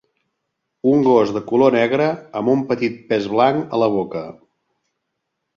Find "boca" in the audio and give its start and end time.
3.99-4.25